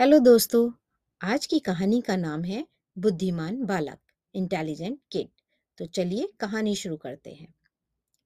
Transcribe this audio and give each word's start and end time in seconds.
Hello 0.00 0.18
दोस्तों, 0.18 0.72
आज 1.20 1.46
की 1.46 1.58
कहानी 1.58 2.00
का 2.00 2.16
नाम 2.16 2.44
है 2.44 2.66
बुद्धिमान 2.98 3.64
बालक 3.64 3.98
इंटेलिजेंट 4.34 4.98
किड 5.12 5.28
तो 5.78 5.86
चलिए 5.86 6.32
कहानी 6.40 6.76
शुरू 6.76 6.96
करते 6.96 7.30
हैं। 7.30 7.54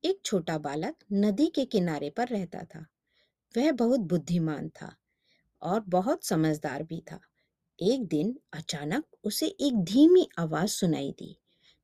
एक 0.05 0.21
छोटा 0.25 0.59
बालक 0.59 0.95
नदी 1.13 1.47
के 1.47 1.65
किनारे 1.65 2.11
पर 2.11 2.29
रहता 2.29 2.65
था। 2.65 2.87
वह 3.57 3.73
बहुत 3.73 4.01
बुद्धिमान 4.01 4.69
था 4.69 4.97
और 5.63 5.81
बहुत 5.81 6.25
समझदार 6.25 6.83
भी 6.83 7.03
था। 7.13 7.21
एक 7.83 8.07
दिन 8.07 8.41
अचानक 8.53 9.05
उसे 9.25 9.47
एक 9.47 9.85
धीमी 9.85 10.29
आवाज़ 10.39 10.71
सुनाई 10.71 11.11
दी, 11.11 11.39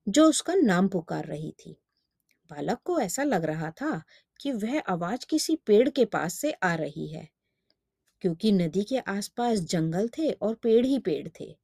जो 0.09 0.29
उसका 0.29 0.53
नाम 0.53 0.87
पुकार 0.87 1.25
रही 1.25 1.55
थी। 1.65 1.77
बालक 2.51 2.79
को 2.85 2.99
ऐसा 2.99 3.23
लग 3.23 3.45
रहा 3.45 3.71
था 3.71 4.03
कि 4.41 4.51
वह 4.51 4.79
आवाज़ 4.79 5.25
किसी 5.29 5.55
पेड़ 5.55 5.89
के 5.89 6.05
पास 6.05 6.33
से 6.33 6.51
आ 6.51 6.75
रही 6.75 7.07
है। 7.07 7.40
क्योंकि 8.21 8.51
नदी 8.51 8.83
के 8.83 8.97
आसपास 9.09 9.59
जंगल 9.71 10.09
थे 10.17 10.31
और 10.31 10.55
पेड़ 10.55 10.85
ही 10.85 10.99
पेड़ 10.99 11.27
थे 11.39 11.55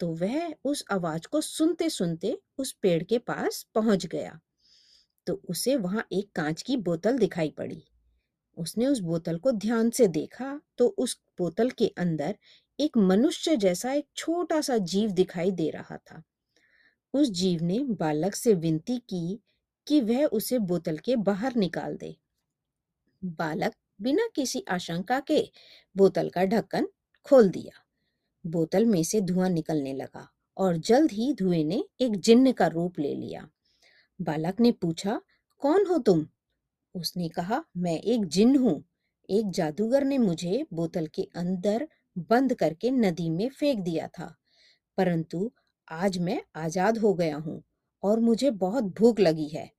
तो 0.00 0.08
वह 0.14 0.54
उस 0.64 0.84
आवाज़ 0.92 1.26
को 1.28 1.40
सुनते 1.40 1.88
सुनते 1.90 2.38
उस 2.58 2.72
पेड़ 2.72 3.02
के 3.02 3.18
पास 3.20 3.62
पहुँच 3.74 4.06
गया। 4.06 4.38
तो 5.26 5.40
उसे 5.48 5.76
वहाँ 5.76 6.06
एक 6.12 6.30
कांच 6.36 6.62
की 6.62 6.76
बोतल 6.78 7.18
दिखाई 7.18 7.50
पड़ी। 7.50 7.82
उसने 8.56 8.86
उस 8.86 9.00
बोतल 9.00 9.38
को 9.38 9.52
ध्यान 9.52 9.90
से 9.90 10.06
देखा 10.08 10.60
तो 10.78 10.88
उस 10.98 11.18
बोतल 11.38 11.70
के 11.70 11.86
अंदर 11.98 12.36
एक 12.78 12.96
मनुष्य 12.98 13.56
जैसा 13.56 13.92
एक 13.92 14.06
छोटा 14.16 14.60
सा 14.60 14.78
जीव 14.78 15.10
दिखाई 15.12 15.50
दे 15.52 15.70
रहा 15.70 15.96
था। 15.96 16.22
उस 17.14 17.30
जीव 17.32 17.62
ने 17.62 17.78
बालक 18.00 18.34
से 18.34 18.54
विनती 18.54 18.98
की 19.08 19.40
कि 19.86 20.00
वह 20.00 20.24
उसे 20.26 20.58
बोतल 20.60 20.98
के 20.98 21.16
बाहर 21.22 21.56
निकाल 21.56 21.96
दे। 21.96 22.16
बालक 23.22 23.72
बिना 24.00 24.28
किसी 24.34 24.64
आशंका 24.68 25.20
के 25.20 25.50
बोतल 25.96 26.28
का 26.28 26.44
ढक्कन 26.44 26.88
खोल 27.24 27.48
दिया। 27.50 27.72
बोतल 28.46 28.86
में 28.86 29.02
से 29.02 29.20
धुआँ 29.20 29.48
निकलने 29.48 29.92
लगा 29.92 30.28
और 30.56 30.76
जल्द 30.76 31.10
ही 31.10 31.32
धुएँ 31.34 31.64
ने 31.64 31.84
एक 32.00 32.16
जिन्न 32.16 32.52
का 32.52 32.66
रूप 32.66 32.98
ले 32.98 33.14
लिया। 33.14 33.48
बालक 34.20 34.60
ने 34.60 34.72
पूछा, 34.72 35.20
कौन 35.62 35.86
हो 35.86 35.98
तुम? 35.98 36.26
उसने 36.94 37.28
कहा, 37.28 37.64
मैं 37.76 38.00
एक 38.00 38.24
जिन्न 38.26 38.56
हूँ। 38.56 38.84
एक 39.30 39.50
जादूगर 39.50 40.04
ने 40.04 40.18
मुझे 40.18 40.66
बोतल 40.72 41.06
के 41.06 41.22
अंदर 41.36 41.88
बंद 42.18 42.54
करके 42.54 42.90
नदी 42.90 43.30
में 43.30 43.48
फेंक 43.48 43.78
दिया 43.78 44.08
था। 44.08 44.34
परंतु 44.98 45.50
आज 45.88 46.18
मैं 46.18 46.42
आज़ाद 46.56 46.98
हो 46.98 47.14
गया 47.14 47.36
हूँ 47.36 47.62
और 48.02 48.20
मुझे 48.20 48.50
बहुत 48.50 48.84
भूख 48.84 49.20
लगी 49.20 49.48
है 49.48 49.70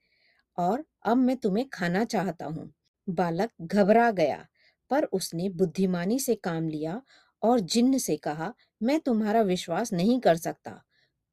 और 0.58 0.86
अब 1.04 1.18
मैं 1.18 1.38
तुम्हें 1.38 1.70
खाना 1.70 2.04
चाहता 2.04 2.46
हूँ। 2.46 2.74
बालक 3.12 3.50
घबरा 3.62 4.12
गया, 4.12 4.48
पर 4.92 5.04
उसने 5.04 5.50
बुद्धिमानी 5.50 6.20
से 6.20 6.36
काम 6.36 6.68
लिया 6.68 7.02
और 7.44 7.60
जिन्न 7.60 7.98
से 7.98 8.18
कहा, 8.18 8.54
मैं 8.84 9.00
तुम्हारा 9.00 9.42
विश्वास 9.42 9.94
नहीं 9.94 10.20
कर 10.20 10.36
सकता। 10.36 10.84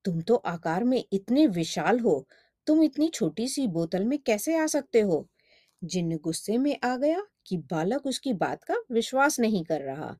तुम 0.04 0.20
तो 0.20 0.34
आकार 0.34 0.84
में 0.84 1.04
इतने 1.12 1.46
विशाल 1.46 2.00
हो, 2.00 2.28
तुम 2.66 2.82
इतनी 2.82 3.08
छोटी 3.08 3.48
सी 3.48 3.66
बोतल 3.66 4.04
में 4.04 4.18
कैसे 4.18 4.56
आ 4.58 4.66
सकते 4.66 5.00
हो? 5.00 5.28
जिन्न 5.84 6.16
गुस्से 6.16 6.58
में 6.58 6.76
आ 6.84 6.96
गया 6.96 7.26
कि 7.46 7.56
बालक 7.56 8.06
उसकी 8.06 8.32
बात 8.32 8.64
का 8.64 8.74
विश्वास 8.92 9.40
नहीं 9.40 9.64
कर 9.64 9.80
रहा। 9.80 10.16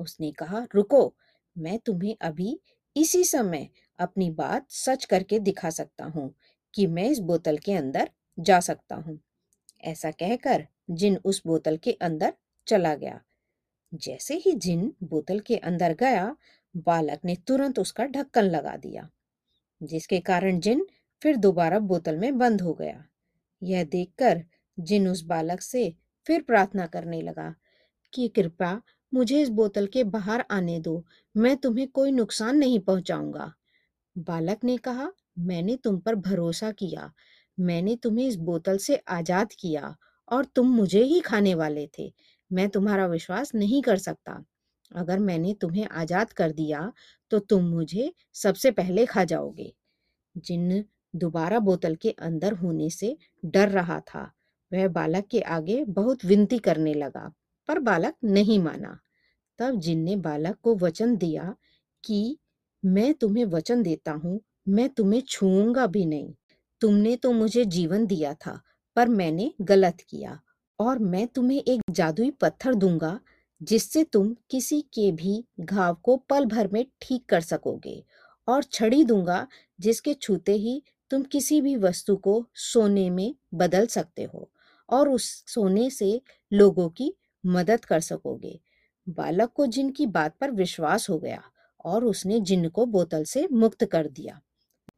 उसने 0.00 0.32
कहा, 0.32 0.66
रुको, 0.74 1.14
मैं 1.58 1.78
तुम्हें 1.78 2.16
अभी 2.20 2.60
इसी 2.96 3.24
समय 3.24 3.68
अपनी 3.98 4.30
बात 4.30 4.70
सच 4.70 5.04
करके 5.04 5.38
दिखा 5.38 5.70
सकता 5.70 6.04
हूँ 6.04 6.34
कि 6.74 6.86
मैं 6.86 7.10
इस 7.10 7.18
बोतल 7.18 7.58
के 7.58 7.72
अंदर 7.72 8.10
जा 8.40 8.60
सकता 8.60 8.96
हूँ। 8.96 9.20
ऐसा 9.84 10.10
कहकर 10.10 10.66
जिन 10.90 11.16
उस 11.24 11.42
बोतल 11.46 11.76
के 11.76 11.92
अंदर 11.92 12.32
चला 12.66 12.94
गया। 12.94 13.20
जैसे 13.92 14.34
ही 14.36 14.52
जिन 14.52 14.92
बोतल 15.02 15.40
के 15.40 15.56
अंदर 15.56 15.94
गया, 15.94 16.36
बालक 16.76 17.20
ने 17.24 17.36
तुरंत 17.46 17.78
उसका 17.78 18.04
ढक्कन 18.04 18.44
लगा 18.44 18.76
दिया, 18.76 19.08
जिसके 19.80 20.20
कारण 20.20 20.60
जिन 20.60 20.86
फिर 21.22 21.36
दोबारा 21.36 21.78
बोतल 21.78 22.16
में 22.16 22.38
बंद 22.38 22.60
हो 22.60 22.72
गया। 22.74 23.04
यह 23.62 23.84
देखकर 23.84 24.42
जिन 24.78 25.08
उस 25.08 25.22
बालक 25.24 25.60
से 25.60 25.94
फिर 26.26 26.42
प्रार्थना 26.42 26.86
करने 26.86 27.20
लगा 27.20 27.54
कि 28.12 28.28
कृपा 28.28 28.80
मुझे 29.12 29.40
इस 29.42 29.48
बोतल 29.48 29.86
के 29.86 30.04
बाहर 30.04 30.44
आने 30.50 30.78
दो, 30.80 31.04
मैं 31.36 31.56
तुम्हें 31.56 31.88
कोई 31.88 32.10
नुकसान 32.10 32.56
नहीं 32.56 32.78
पहुंचाऊँगा। 32.78 33.52
बालक 34.18 34.64
ने 34.64 34.76
कहा, 34.76 35.10
मैंने 35.38 35.76
तुम 35.76 35.98
पर 35.98 36.14
भरोसा 36.14 36.70
किया। 36.72 37.12
मैंने 37.58 37.96
तुम्हें 37.96 38.26
इस 38.26 38.36
बोतल 38.38 38.78
से 38.78 38.96
आज़ाद 39.10 39.52
किया 39.52 39.94
और 40.28 40.44
तुम 40.56 40.68
मुझे 40.70 41.02
ही 41.04 41.20
खाने 41.20 41.54
वाले 41.54 41.88
थे। 41.98 42.12
मैं 42.50 42.68
तुम्हारा 42.70 43.06
विश्वास 43.08 43.54
नहीं 43.54 43.82
कर 43.82 43.96
सकता। 43.98 44.42
अगर 44.90 45.18
मैंने 45.20 45.54
तुम्हें 45.60 45.86
आज़ाद 45.88 46.32
कर 46.32 46.52
दिया 46.52 46.92
तो 47.30 47.38
तुम 47.40 47.64
मुझे 47.66 48.12
सबसे 48.34 48.70
पहले 48.72 49.06
खा 49.06 49.24
जाओगे। 49.24 49.72
जिन 50.34 50.84
दोबारा 51.14 51.58
बोतल 51.60 51.94
के 51.96 52.10
अंदर 52.20 52.52
होने 52.54 52.90
से 52.90 53.16
डर 53.44 53.68
रहा 53.70 53.98
था, 54.00 54.22
वह 54.72 54.88
बालक 54.90 55.26
के 55.30 55.40
आगे 55.40 55.84
बहुत 55.86 56.24
विनती 56.24 56.58
करने 56.60 56.94
लगा, 56.94 57.32
पर 57.68 57.78
बालक 57.80 58.14
नहीं 58.26 58.58
माना। 58.58 58.98
तब 59.58 59.78
जिन 59.80 59.98
ने 60.00 60.16
बालक 60.18 60.58
को 60.62 60.74
वचन 60.76 61.16
दिया 61.16 61.54
कि, 62.04 62.38
मैं 62.82 63.12
तुम्हें 63.14 63.44
वचन 63.46 63.82
देता 63.82 64.12
हूँ, 64.14 64.40
मैं 64.68 64.88
तुम्हें 64.90 65.22
छूऊँगा 65.28 65.86
भी 65.88 66.04
नहीं। 66.06 66.34
तुमने 66.82 67.16
तो 67.16 67.32
मुझे 67.32 67.64
जीवन 67.64 68.06
दिया 68.06 68.34
था, 68.34 68.60
पर 68.96 69.08
मैंने 69.08 69.52
गलत 69.60 70.00
किया 70.00 70.40
और 70.78 70.98
मैं 70.98 71.26
तुम्हें 71.26 71.58
एक 71.58 71.80
जादुई 71.90 72.30
पत्थर 72.30 72.74
दूँगा, 72.74 73.20
जिससे 73.60 74.04
तुम 74.04 74.34
किसी 74.50 74.80
के 74.94 75.12
भी 75.12 75.44
घाव 75.60 75.94
को 75.94 76.16
पल 76.16 76.44
भर 76.44 76.68
में 76.68 76.84
ठीक 77.02 77.24
कर 77.26 77.40
सकोगे 77.40 78.04
और 78.48 78.62
छड़ी 78.62 79.04
दूँगा, 79.04 79.46
जिसके 79.80 80.14
छूते 80.14 80.52
ही 80.52 80.82
तुम 81.10 81.22
किसी 81.22 81.60
भी 81.60 81.76
वस्तु 81.76 82.16
को 82.16 82.46
सोने 82.54 83.08
में 83.10 83.34
बदल 83.54 83.86
सकते 83.86 84.24
हो 84.24 84.50
और 84.88 85.08
उस 85.08 85.44
सोने 85.46 85.90
से 85.90 86.20
लोगों 86.52 86.88
की 86.88 87.12
मदद 87.46 87.84
कर 87.84 88.00
सकोगे। 88.00 88.60
बालक 89.08 89.52
को 89.52 89.66
जिन 89.66 89.90
की 89.90 90.06
बात 90.06 90.36
पर 90.40 90.50
विश्वास 90.50 91.10
हो 91.10 91.18
गया 91.18 91.42
और 91.84 92.04
उसने 92.04 92.40
जिन 92.40 92.68
को 92.68 92.86
बोतल 92.86 93.24
से 93.24 93.48
मुक्त 93.52 93.84
कर 93.84 94.08
दिया। 94.08 94.40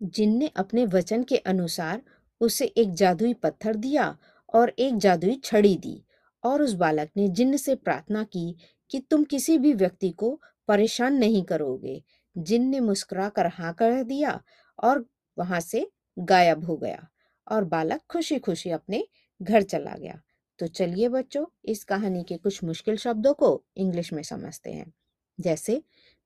जिन 0.05 0.37
ने 0.39 0.51
अपने 0.57 0.85
वचन 0.87 1.23
के 1.23 1.37
अनुसार 1.37 2.03
उसे 2.41 2.65
एक 2.67 2.93
जादुई 2.95 3.35
पत्थर 3.35 3.77
दिया 3.77 4.17
और 4.55 4.73
एक 4.79 4.99
जादुई 4.99 5.41
छड़ी 5.45 5.77
दी, 5.77 6.05
और 6.45 6.63
उस 6.63 6.73
बालक 6.73 7.11
ने 7.17 7.29
जिन्न 7.29 7.57
से 7.57 7.75
प्रार्थना 7.75 8.25
की 8.25 8.57
कि 8.91 9.01
तुम 9.01 9.25
किसी 9.25 9.59
भी 9.59 9.73
व्यक्ति 9.73 10.11
को 10.11 10.41
परेशान 10.69 11.15
नहीं 11.15 11.43
करोगे 11.43 12.03
जिन 12.39 12.69
ने 12.69 12.81
मुस्कुरा 12.81 13.29
कर 13.29 13.47
हाँ 13.47 13.73
कर 13.75 14.03
दिया 14.03 14.43
और 14.83 15.07
वहाँ 15.39 15.61
से 15.61 15.91
गायब 16.19 16.65
हो 16.65 16.77
गया, 16.77 17.09
और 17.53 17.65
बालक 17.65 18.01
खुशी 18.11 18.39
खुशी 18.39 18.71
अपने 18.71 19.07
घर 19.43 19.63
चला 19.63 19.95
गया। 19.95 20.21
तो 20.59 20.67
चलिए 20.67 21.09
बच्चों, 21.09 21.45
इस 21.65 21.85
कहानी 21.85 22.23
के 22.23 22.37
कुछ 22.37 22.65
मुश्किल 22.65 22.97
शब्दों 22.97 23.35
को 23.35 23.65
इंग्लिश 23.77 24.13
में 24.13 24.23
समझते 24.23 24.71
हैं। 24.71 24.93
जैसे, 25.41 25.83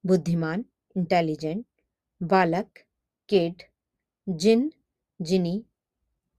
बुद्धिमान, 0.06 0.64
इंटेलिजेंट, 0.96 1.66
बालक 2.22 2.66
किड 3.28 3.62
जिन 4.28 4.72
जिनी 5.20 5.64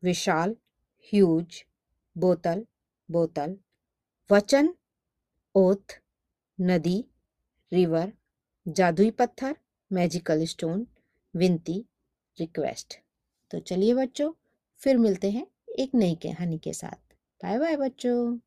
विशाल 0.04 0.56
ह्यूज 1.14 1.64
बोतल 2.18 2.66
बोतल 3.12 3.58
वचन 4.32 4.74
ओथ 5.56 6.02
नदी 6.62 7.06
रिवर 7.74 8.14
जादुई 8.68 9.12
पत्थर 9.12 9.56
मैजिकल 9.92 10.46
स्टोन 10.46 10.88
विनती 11.36 11.86
रिक्वेस्ट 12.40 13.00
तो 13.52 13.60
चलिए 13.60 13.94
बच्चों, 13.94 14.32
फिर 14.78 14.98
मिलते 14.98 15.32
हैं 15.32 15.48
एक 15.80 15.96
नई 15.96 16.16
कहानी 16.16 16.58
के 16.58 16.74
साथ। 16.74 17.16
बाय 17.44 17.60
बाय 17.60 17.78
बच्चों। 17.78 18.38